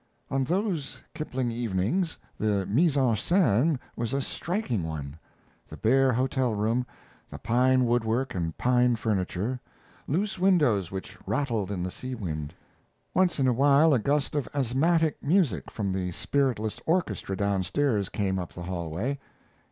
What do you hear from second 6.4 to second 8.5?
room, the pine woodwork